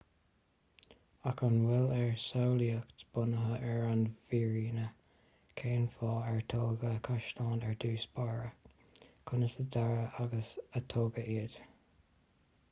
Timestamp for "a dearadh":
9.67-10.21